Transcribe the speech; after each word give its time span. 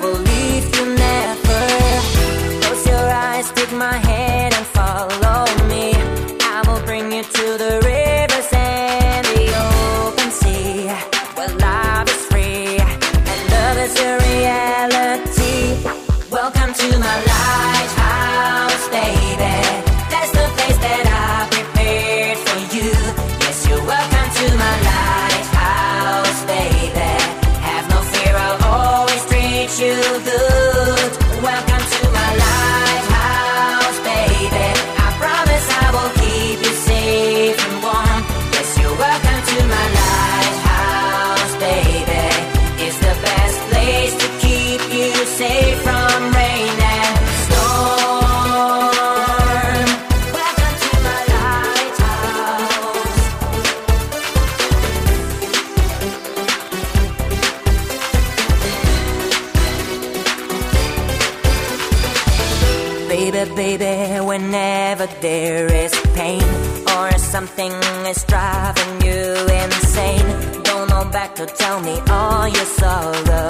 I 0.00 0.02
believe. 0.02 0.79
Baby, 63.20 63.54
baby, 63.54 64.24
whenever 64.24 65.06
there 65.20 65.70
is 65.70 65.92
pain 66.14 66.42
or 66.96 67.12
something 67.18 67.70
is 68.08 68.24
driving 68.24 69.02
you 69.02 69.34
insane, 69.60 70.62
don't 70.62 70.90
hold 70.90 71.12
back 71.12 71.34
to 71.34 71.44
tell 71.44 71.80
me 71.80 72.00
all 72.08 72.48
your 72.48 72.64
sorrow. 72.64 73.48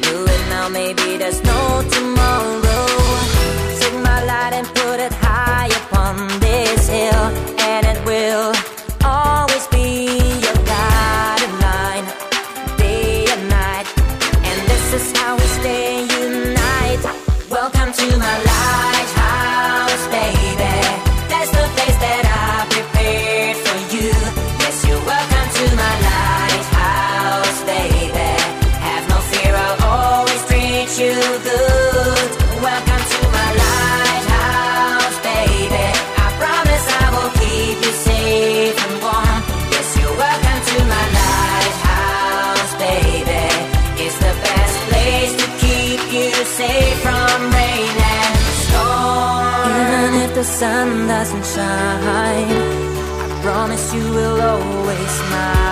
Do 0.00 0.24
it 0.34 0.42
now, 0.48 0.70
maybe 0.70 1.18
there's 1.18 1.42
no 1.44 1.82
tomorrow. 1.90 2.86
Take 3.80 4.02
my 4.02 4.24
light 4.24 4.54
and 4.54 4.66
put 4.68 4.98
it 4.98 5.12
high 5.12 5.68
upon 5.82 6.40
this 6.40 6.88
hill, 6.88 7.24
and 7.60 7.84
it 7.86 8.02
will. 8.06 8.79
the 50.40 50.46
sun 50.46 51.06
doesn't 51.06 51.44
shine. 51.44 52.48
I 52.48 53.40
promise 53.42 53.92
you 53.92 54.04
will 54.10 54.40
always 54.40 55.10
smile. 55.10 55.69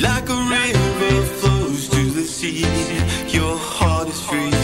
Like 0.00 0.26
a 0.30 0.34
river 0.34 1.22
flows 1.36 1.88
to 1.90 2.02
the 2.12 2.24
sea, 2.24 2.64
your 3.28 3.58
heart 3.58 4.08
is 4.08 4.22
free. 4.22 4.61